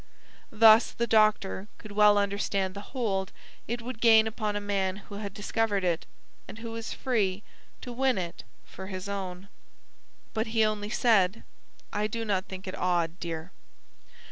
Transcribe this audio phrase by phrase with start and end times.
[0.51, 3.31] Thus the doctor could well understand the hold
[3.67, 6.07] it would gain upon a man who had discovered it,
[6.47, 7.43] and who was free
[7.81, 9.47] to win it for his own.
[10.33, 11.43] But he only said,
[11.93, 13.51] "I do not think it odd, dear."